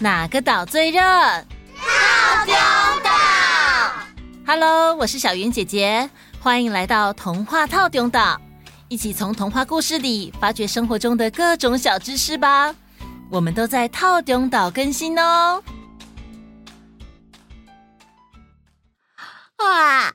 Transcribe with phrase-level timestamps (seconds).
[0.00, 1.00] 哪个岛最热？
[1.00, 2.54] 套丁
[3.02, 3.10] 岛。
[4.46, 8.40] Hello，我是小云姐姐，欢迎来到童话套丁岛，
[8.86, 12.72] 一起从童话故事里发掘生活中的各种小知识吧。
[13.28, 15.60] 我们都在套丁岛更新哦。
[19.58, 20.12] 哇！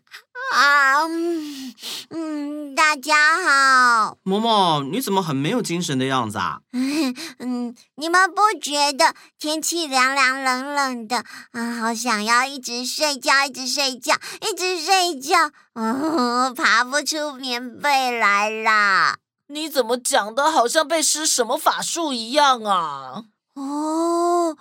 [0.51, 1.73] 啊，嗯，
[2.09, 4.17] 嗯，大家好。
[4.23, 6.59] 嬷嬷，你怎么很没有精神的样子啊？
[7.39, 11.73] 嗯，你们不觉得天气凉凉冷冷的啊？
[11.79, 19.15] 好想要一直睡觉，一直睡觉，一直睡觉，哦，爬不出棉被来啦。
[19.47, 23.23] 你怎么讲的好像被施什么法术一样啊？
[23.55, 24.57] 哦，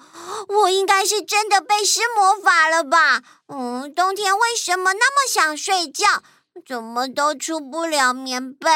[0.49, 3.23] 我应该是真的被施魔法了吧？
[3.49, 6.23] 嗯，冬天为什么那么想睡觉？
[6.67, 8.69] 怎么都出不了棉被？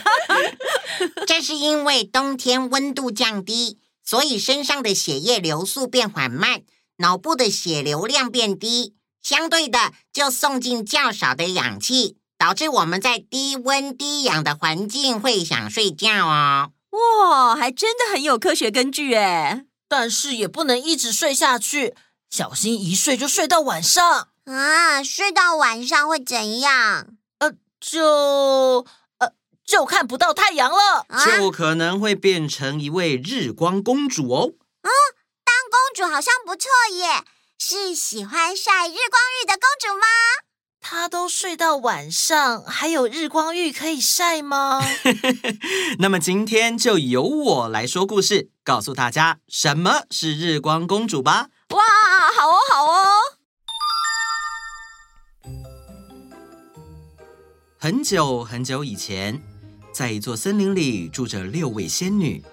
[1.26, 6.62] 这是因为冬天温度降低，所以身上的血液流速变缓慢，
[6.96, 16.70] 脑部的血流量变低，相对的就送进较少的氧气，导致我们在低温低氧的环境会想睡觉哦。
[16.94, 19.66] 哇，还真的很有科学根据诶。
[19.88, 21.94] 但是也不能一直睡下去，
[22.30, 25.02] 小心一睡就睡到晚上啊！
[25.02, 27.08] 睡到晚上会怎样？
[27.38, 28.86] 呃，就
[29.18, 29.32] 呃
[29.64, 34.52] 就看不到太阳了，啊、就可能会变成一位日光公主哦。
[34.82, 34.90] 啊，
[35.44, 37.24] 当公主好像不错耶，
[37.58, 40.06] 是喜欢晒日光浴的公主吗？
[40.86, 44.82] 他都睡到晚上，还有日光浴可以晒吗？
[45.98, 51.48] 那么今天就由我来说故事，告诉大家什么是日光公主吧。
[51.70, 51.80] 哇，
[52.36, 53.08] 好哦，好哦！
[57.78, 59.42] 很久很久以前，
[59.90, 62.44] 在一座森林里住着六位仙女。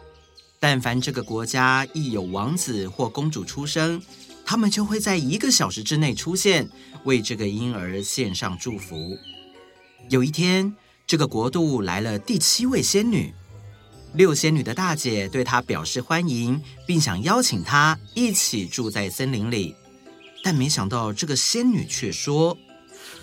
[0.58, 4.02] 但凡这个国家一有王子或公主出生，
[4.52, 6.70] 他们就会在一个小时之内出现，
[7.06, 9.17] 为这个婴儿献上祝福。
[10.10, 10.76] 有一天，
[11.08, 13.34] 这个国度来了第七位仙女，
[14.14, 19.73] 六仙女的大姐对她表示欢迎，并想邀请她一起住在森林里。
[20.44, 22.58] 但没想到，这个仙女却说：“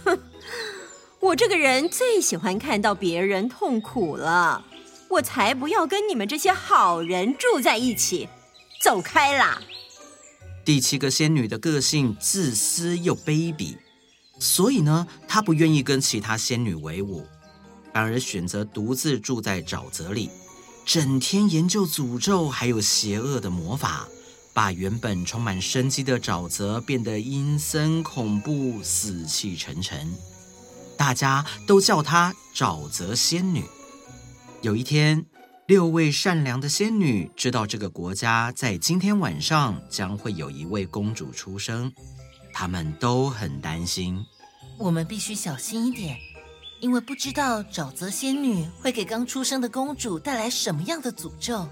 [0.06, 0.18] 哼，
[1.20, 4.64] 我这个人最喜欢看到别人痛苦了，
[5.10, 8.30] 我才不要跟你们这些好人住在一起，
[8.80, 9.60] 走开啦！”
[10.68, 13.78] 第七个仙女的个性自私又卑鄙，
[14.38, 17.24] 所以呢，她不愿意跟其他仙女为伍，
[17.90, 20.28] 反而选择独自住在沼泽里，
[20.84, 24.06] 整天研究诅咒还有邪恶的魔法，
[24.52, 30.14] 把原本充满生机的沼泽变得阴森恐怖、死气沉沉。
[30.98, 33.64] 大家都叫她沼泽仙女。
[34.60, 35.24] 有一天，
[35.68, 41.92] 六位善良的仙女知道这个国家在今天晚上将会有一位公主出生，
[42.54, 44.24] 她们都很担心。
[44.78, 46.16] 我们必须小心一点，
[46.80, 51.68] 因为不知道沼泽仙女会给刚出生的公主带来什么样的诅咒。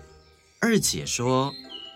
[0.61, 1.51] 二姐说：“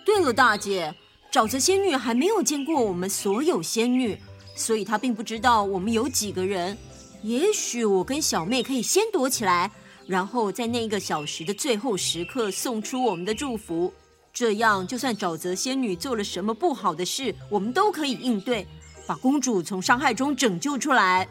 [0.06, 0.94] 对了，大姐，
[1.30, 4.18] 沼泽仙女还没有见过我们所有仙女，
[4.56, 6.78] 所以她并不知道我们有几个人。
[7.22, 9.70] 也许我跟小妹可以先躲起来。”
[10.10, 13.94] 然后在那一个小时的最后时刻送出我们的祝福，
[14.32, 18.66] 这样就算沼泽仙女做了什么不好的事，我们都可以应对，
[19.06, 21.28] 把公主从伤害中拯救出来。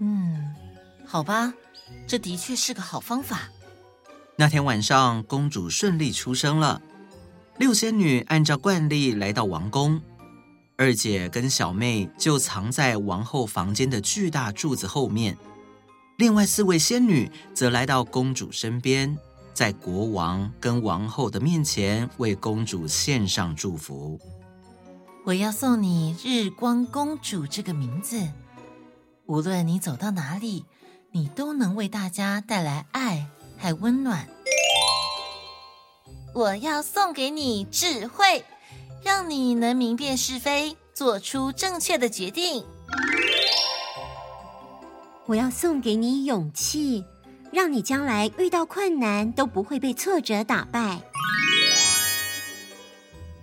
[0.00, 0.54] 嗯，
[1.06, 1.54] 好吧，
[2.06, 3.48] 这的确是个好方法。
[4.36, 6.82] 那天晚上，公主顺利出生了。
[7.56, 9.98] 六仙女按照惯例来到王宫，
[10.76, 15.38] 二姐跟小妹就藏在王后房间的巨大柱子后面。
[16.20, 19.16] 另外四位仙女则来到公主身边，
[19.54, 24.20] 在国王跟王后的面前为公主献上祝福。
[25.24, 28.20] 我要送你“日光公主”这个名字，
[29.24, 30.66] 无论你走到哪里，
[31.10, 33.26] 你都能为大家带来爱
[33.58, 34.28] 和温暖。
[36.34, 38.44] 我要送给你智慧，
[39.02, 42.62] 让你能明辨是非，做出正确的决定。
[45.30, 47.04] 我要送给你勇气，
[47.52, 51.00] 让你将来遇到困难都不会被挫折打败。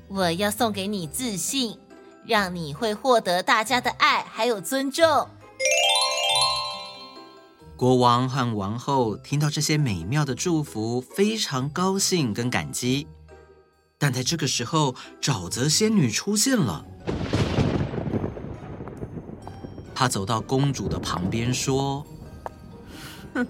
[0.10, 1.80] 我要送给你自信，
[2.26, 5.30] 让你会获得大家的爱还有尊重。
[7.78, 13.08] 国王和王后听到这些美妙的祝福，非常高兴跟感激。
[13.98, 16.84] 但在这个时候，沼泽仙女出现了。
[20.00, 22.06] 他走到公主的旁边说
[23.34, 23.48] ：“哼，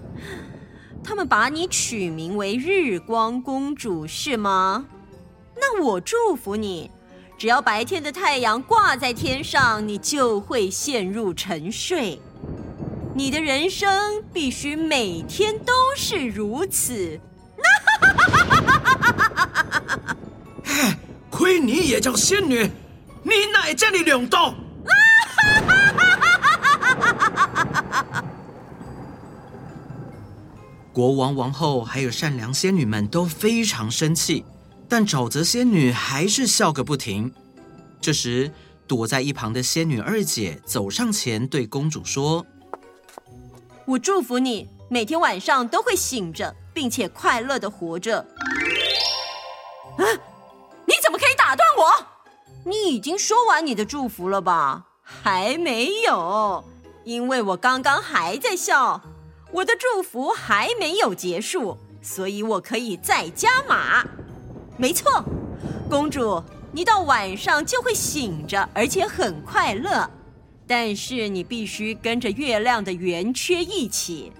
[1.04, 4.86] 他们把你取名为日光公主是吗？
[5.54, 6.90] 那我祝福你，
[7.36, 12.18] 只要白天的太阳挂在天上，你就会陷入沉睡。
[13.14, 17.20] 你的人生必须每天都是如此。
[21.28, 22.70] 亏你也叫仙女，
[23.22, 24.54] 你哪这里两刀？
[30.92, 34.44] 国王、王后还有善良仙女们都非常生气，
[34.88, 37.32] 但沼泽仙女还是笑个不停。
[38.00, 38.50] 这时，
[38.86, 42.44] 躲在一旁的仙女二姐走上前，对公主说
[43.86, 48.18] ：“我祝福你，每天晚上都会醒着，并且快乐地活着。”
[49.98, 50.04] 啊！
[50.86, 52.06] 你怎么可以打断我？
[52.64, 54.86] 你已经说完你的祝福了吧？
[55.02, 56.64] 还没有，
[57.08, 59.00] 因为我刚刚还在笑。
[59.50, 64.06] 我的祝福还没有结束，所以我可以再加码。
[64.76, 65.24] 没错，
[65.88, 70.10] 公主，你到晚上就会醒着，而且很快乐。
[70.66, 74.30] 但是你必须跟着月亮的圆缺一起。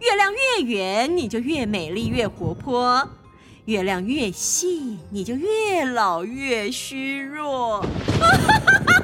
[0.00, 3.06] 月亮越圆，你就越美丽越活泼；
[3.66, 7.80] 月亮越细，你就越老越虚弱。
[7.80, 7.86] 哈
[8.18, 9.01] 哈哈哈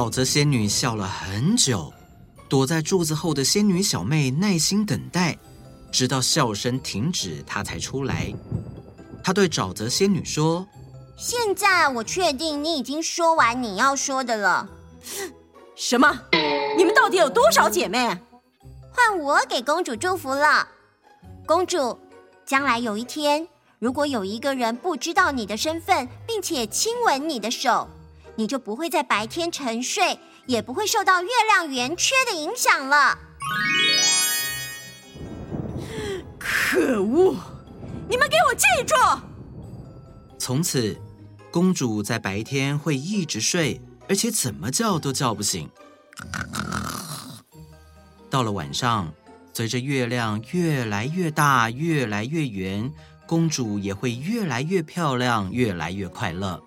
[0.00, 1.92] 沼泽仙女笑了很久，
[2.48, 5.36] 躲在柱子后的仙女小妹耐心等待，
[5.92, 8.32] 直到笑声停止，她才出来。
[9.22, 10.66] 她对沼泽仙女说
[11.18, 14.70] ：“现在我确定你已经说完你要说的了。
[15.76, 16.18] ”“什么？
[16.78, 18.08] 你们到底有多少姐妹
[18.90, 20.66] ？”“换我给公主祝福了。
[21.44, 21.98] 公主，
[22.46, 23.46] 将来有一天，
[23.78, 27.86] 如果有一个人不知道你的身份，并且亲吻你的手。”
[28.36, 33.18] 你就不会在白天沉睡，也不会受到月亮圆缺的影响了。
[36.38, 37.36] 可恶！
[38.08, 38.94] 你们给我记住！
[40.38, 40.98] 从此，
[41.50, 45.68] 公主在白天会一直睡，而且怎么叫都叫不醒。
[48.30, 49.12] 到了晚上，
[49.52, 52.90] 随着月亮越来越大、越来越圆，
[53.26, 56.62] 公主也会越来越漂亮、越来越快乐。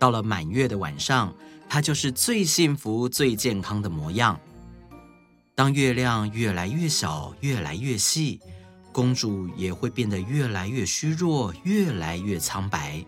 [0.00, 1.32] 到了满月的晚上，
[1.68, 4.40] 她就是最幸福、最健康的模样。
[5.54, 8.40] 当月亮越来越小、越来越细，
[8.92, 13.04] 公主也会变得越来越虚弱、越来越苍白。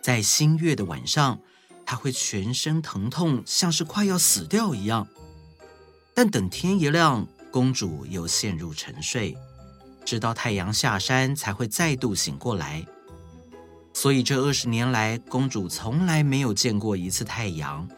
[0.00, 1.38] 在新月的晚上，
[1.84, 5.06] 她会全身疼痛，像是快要死掉一样。
[6.14, 9.36] 但等天一亮，公主又陷入沉睡，
[10.06, 12.86] 直到太阳下山才会再度醒过来。
[13.94, 17.88] 所以这二十年来，公主从来没有见过一次太阳。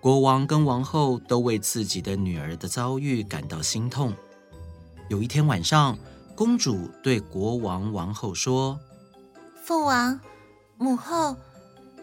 [0.00, 4.12] 国王跟王后都为自己的女儿的遭遇感到心痛。
[5.08, 5.96] 有一天晚上，
[6.34, 8.80] 公主对国王、王后说
[9.62, 10.18] ：“父王、
[10.78, 11.36] 母后，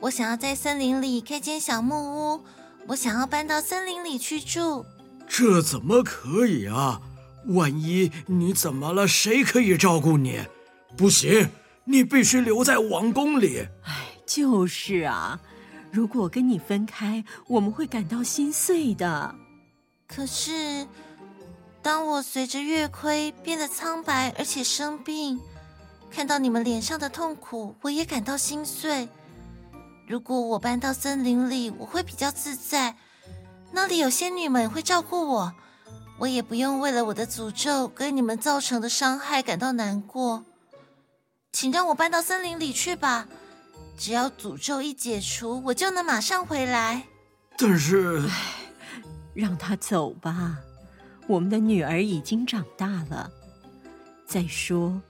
[0.01, 1.95] 我想要在森林里开间小木
[2.35, 2.41] 屋，
[2.87, 4.85] 我想要搬到森林里去住。”
[5.27, 7.01] 这怎么可以啊？
[7.47, 10.41] 万一你怎么了，谁可以照顾你？
[10.95, 11.49] 不行。
[11.85, 13.67] 你必须留在王宫里。
[13.83, 15.39] 哎，就是啊，
[15.91, 19.35] 如果跟你分开，我们会感到心碎的。
[20.07, 20.87] 可是，
[21.81, 25.39] 当我随着月亏变得苍白，而且生病，
[26.09, 29.07] 看到你们脸上的痛苦，我也感到心碎。
[30.07, 32.95] 如果我搬到森林里，我会比较自在，
[33.71, 35.53] 那里有仙女们会照顾我，
[36.19, 40.43] 我也不用为了我的诅咒给你们造成的伤害感到难过。
[41.55, 43.29] 请让我搬到森林里去吧，
[43.97, 47.03] 只要诅咒一解除，我就能马上回来。
[47.57, 48.21] 但是，
[49.33, 50.57] 让他走吧，
[51.27, 53.31] 我们的女儿已经长大了。
[54.25, 55.01] 再说，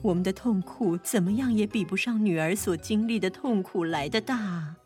[0.00, 4.76] 我们的痛苦怎么样也比不上女儿所经历的痛苦来的大，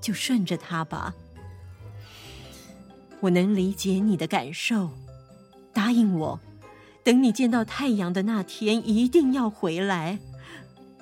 [0.00, 1.12] 就顺着她吧。
[3.18, 4.90] 我能理解你的感受，
[5.72, 6.38] 答应我。
[7.02, 10.18] 等你见到太阳的那天，一定要回来。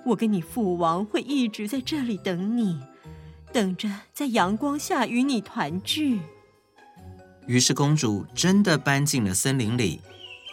[0.06, 2.78] 我跟你父王会一直在这里等你，
[3.52, 6.20] 等着在阳光下与你团聚。
[7.46, 10.00] 于是公主真的搬进了森林里，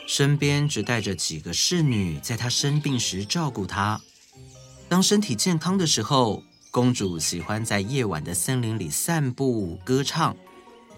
[0.08, 4.02] 身边只带着几个侍女，在她生病时照顾她。
[4.90, 10.36] 当身体健康的时候，公主喜欢在夜晚的森林里散步、歌唱，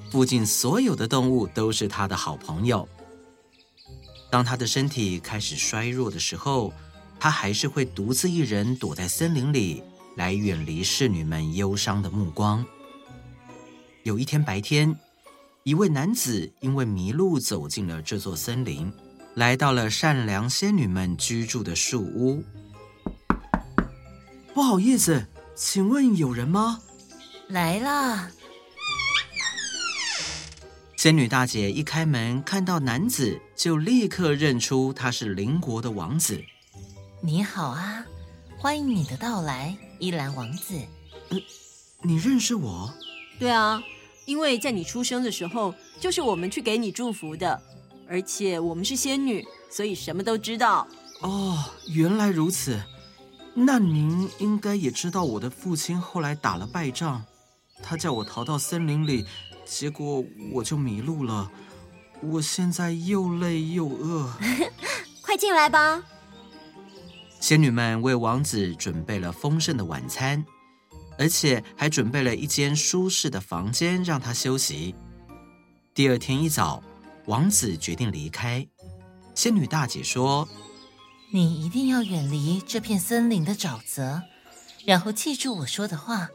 [0.09, 2.87] 附近所有的动物都是她的好朋友。
[4.29, 6.73] 当他的身体开始衰弱的时候，
[7.19, 9.81] 他还是会独自一人躲在森林里，
[10.15, 12.65] 来远离侍女们忧伤的目光。
[14.03, 14.97] 有一天白天，
[15.63, 18.91] 一位男子因为迷路走进了这座森林，
[19.35, 22.43] 来到了善良仙女们居住的树屋。
[24.53, 26.79] 不好意思，请问有人吗？
[27.47, 28.29] 来了！
[30.97, 36.43] 仙女大姐一开门，看到男子，就立刻认出他是邻国的王子。
[37.21, 38.03] 你好啊，
[38.57, 40.73] 欢迎你的到来，伊兰王子。
[41.29, 41.37] 呃，
[42.01, 42.91] 你认识我？
[43.37, 43.79] 对啊，
[44.25, 47.61] 因为在你出生的时候，就是我们去给你祝福的，
[48.09, 50.87] 而且我们是仙女，所以什么都知道。
[51.21, 52.81] 哦，原来如此。
[53.53, 57.21] 那您应该也知道，我的父亲后来打了败仗，
[57.83, 59.27] 他叫我逃到森林里。
[59.69, 61.51] 结果我就迷路了，
[62.21, 64.33] 我现在又累又饿。
[65.21, 66.03] 快进来吧！
[67.39, 70.43] 仙女们为王子准备了丰盛的晚餐，
[71.19, 74.95] 而且还准备了一间舒适的房间让他休息。
[75.93, 76.81] 第二天一早，
[77.25, 78.65] 王子决定离开。
[79.35, 80.47] 仙女大姐说
[81.31, 84.23] ：“你一定要远离这片森林的沼泽，
[84.85, 86.29] 然后记住我说的话。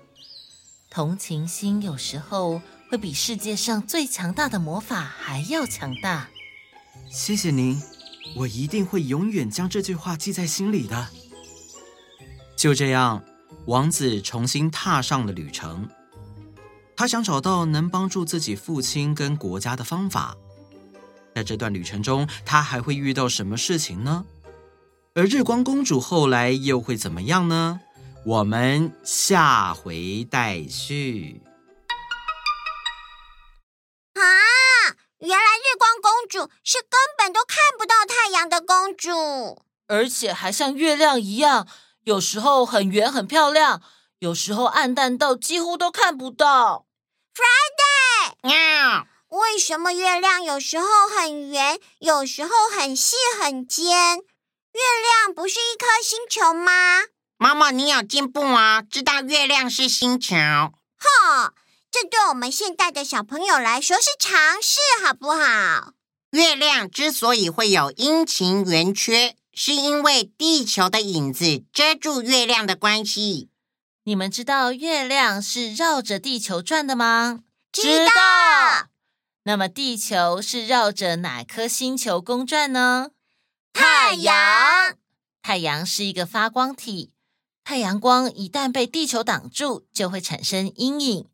[0.91, 2.61] 同情心有时候。”
[2.93, 6.29] 会比世界上最强大的魔法还要强大。
[7.11, 7.81] 谢谢您，
[8.37, 11.09] 我一定会永远将这句话记在心里的。
[12.55, 13.25] 就这样，
[13.65, 15.89] 王子重新踏上了旅程。
[16.95, 20.37] 他想找到能帮助自己父亲跟国家的方法。
[21.35, 24.27] 在这段旅程中，他还会遇到什么事情呢？
[25.15, 27.81] 而日光公主后来又会怎么样呢？
[28.27, 31.41] 我们下回待续。
[35.23, 41.69] 原来日光公主是根本都看不到太阳的公主，而且还像月亮一样，
[42.03, 43.81] 有时候很圆很漂亮，
[44.19, 46.87] 有时候暗淡到几乎都看不到。
[47.33, 49.07] Friday，喵！
[49.29, 54.17] 为什么月亮有时候很圆，有时候很细很尖？
[54.17, 56.73] 月亮不是一颗星球吗？
[57.37, 60.35] 妈妈，你有进步啊，知道月亮是星球。
[60.35, 61.55] 哈。
[61.93, 65.93] 这对我们现代的小朋友来说是常识，好不好？
[66.31, 73.51] 月亮之所以会有阴晴圆缺，是因为地球的影子遮住月亮的关系。
[74.05, 77.41] 你们知道月亮是绕着地球转的吗？
[77.71, 78.13] 知道。
[79.43, 83.11] 那么地球是绕着哪颗星球公转呢？
[83.75, 84.97] 太阳。
[85.43, 87.13] 太阳是一个发光体，
[87.63, 91.29] 太阳光一旦被地球挡住，就会产生阴影。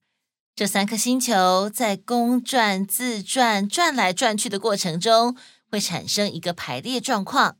[0.59, 5.37] 这三颗星球在公转自转、转来转去的过程中，
[5.71, 7.59] 会产生一个排列状况，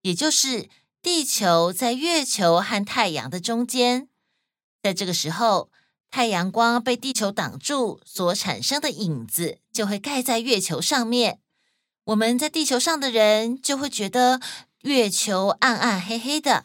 [0.00, 0.68] 也就是
[1.00, 4.08] 地球在月球和太阳的中间。
[4.82, 5.70] 在这个时候，
[6.10, 11.38] 太阳光被地球挡住，所产生的影子就会盖在月球上面。
[12.06, 14.40] 我们在地球上的人就会觉得
[14.80, 16.64] 月球暗暗黑黑的。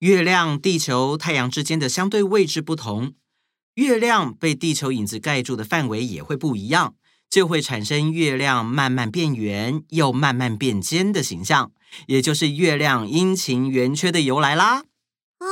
[0.00, 3.14] 月亮、地球、太阳之间的相对位置不同。
[3.76, 6.94] 月亮被地球影子盖住的范围也会不一样，
[7.28, 11.72] 就会产生月亮慢慢变圆又慢慢变尖的形象，
[12.06, 14.84] 也就是月亮阴晴圆缺的由来啦。
[15.40, 15.46] 哦，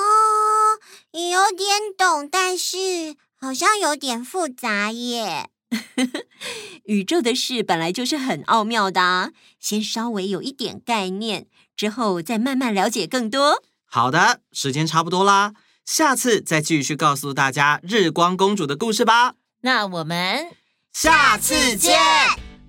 [1.13, 5.51] 有点懂，但是好像有点复杂耶。
[6.85, 13.63] 宇宙的事本来就是很奥妙的，先稍微有一点概念，之后再慢慢了解更多。
[13.85, 15.53] 好的，时间差不多啦。
[15.85, 19.35] 下次再继续告诉大家日光公主的故事吧。
[19.61, 20.47] 那我们
[20.93, 21.99] 下次见，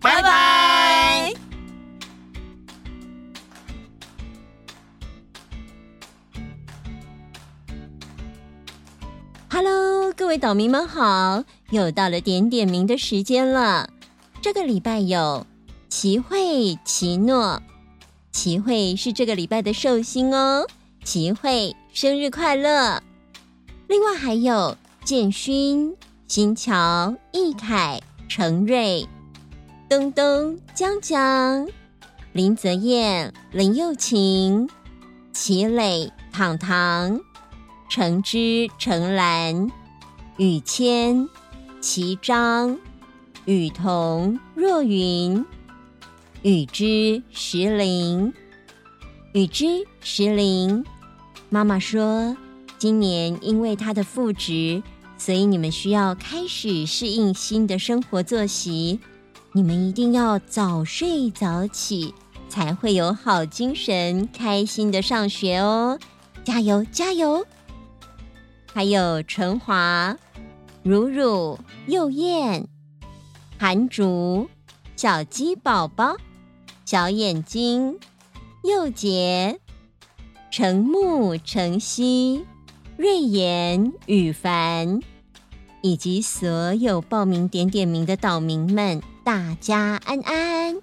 [0.01, 1.33] 拜拜。
[9.49, 13.89] Hello，各位岛民们好，又到了点点名的时间了。
[14.41, 15.47] 这个礼拜有
[15.87, 17.63] 齐慧、齐诺，
[18.33, 20.67] 齐慧是这个礼拜的寿星哦。
[21.05, 23.01] 齐慧生日快乐！
[23.87, 25.95] 另外还有建勋、
[26.27, 29.07] 新桥、易凯、程瑞、
[29.87, 31.65] 东东、江江、
[32.33, 34.69] 林泽燕、林又晴、
[35.31, 37.17] 齐磊、糖糖、
[37.89, 39.71] 橙汁、程兰、
[40.35, 41.29] 雨谦、
[41.79, 42.77] 齐章、
[43.45, 45.45] 雨桐、若云、
[46.41, 48.33] 雨之、石林、
[49.31, 50.85] 雨之、石林。
[51.55, 52.35] 妈妈说。
[52.77, 54.83] 今年因为他的复职，
[55.17, 58.99] 所以你们需要开始适应新的生活作息。
[59.53, 62.13] 你们一定要早睡早起，
[62.49, 65.97] 才会有好精神，开心的上学哦！
[66.43, 67.45] 加油，加油！
[68.73, 70.17] 还有纯华、
[70.83, 71.57] 如如、
[71.87, 72.67] 幼燕、
[73.57, 74.49] 韩竹、
[74.97, 76.17] 小鸡宝宝、
[76.83, 77.97] 小眼睛、
[78.65, 79.57] 佑杰、
[80.57, 82.45] 程木、程曦、
[82.95, 85.01] 瑞妍、羽凡，
[85.81, 90.77] 以及所有报名点点名的岛民们，大家安安。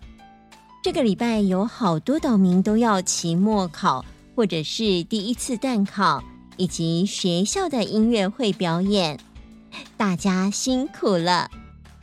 [0.83, 4.05] 这个礼拜有好多岛民都要期末考，
[4.37, 6.23] 或者是第一次段考，
[6.59, 9.19] 以及学校的音乐会表演，
[9.97, 11.51] 大家辛苦了。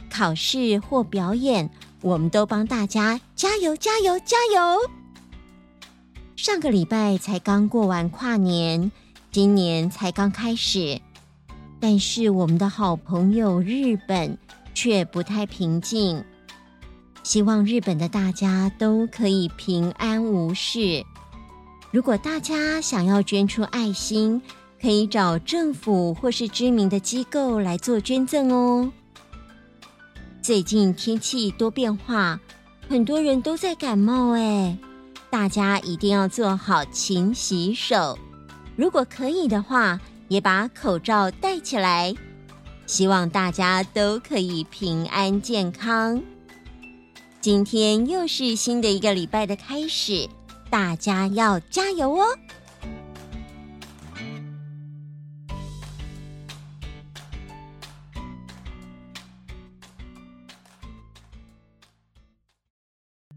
[0.09, 1.69] 考试或表演，
[2.01, 4.89] 我们都帮大家加油、加油、加油！
[6.41, 8.93] 上个礼拜才刚过完跨年，
[9.29, 11.01] 今年才刚开始，
[11.81, 14.37] 但是我们的好朋友日本
[14.73, 16.23] 却不太平静。
[17.23, 21.03] 希望日本的大家都可以平安无事。
[21.91, 24.41] 如果大家想要捐出爱心，
[24.81, 28.89] 可以找政府或是知名的机构来做捐赠哦。
[30.41, 32.39] 最近天气多变化，
[32.87, 34.77] 很多人都在感冒哎。
[35.31, 38.17] 大家一定要做好勤洗手，
[38.75, 42.13] 如果可以的话，也把口罩戴起来。
[42.87, 46.19] 希望大家都可以平安健康。
[47.39, 50.27] 今天又是新的一个礼拜的开始，
[50.69, 52.25] 大家要加油哦！